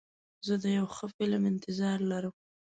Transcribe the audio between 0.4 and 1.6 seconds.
زه د یو ښه فلم